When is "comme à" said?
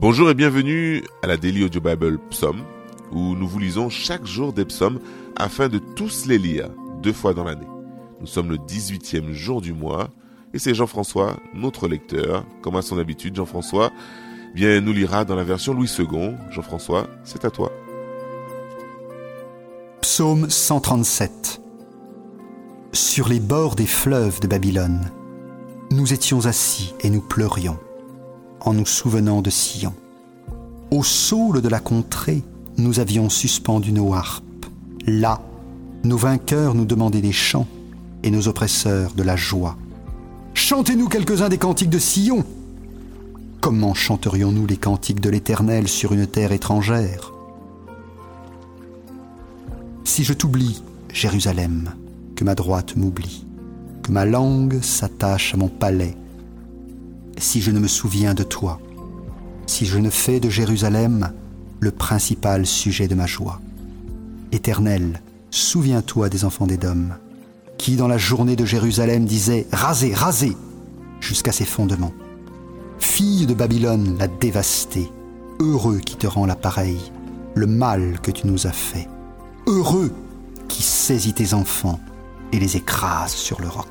12.62-12.82